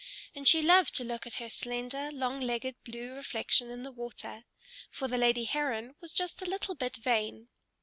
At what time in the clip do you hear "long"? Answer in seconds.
2.11-2.39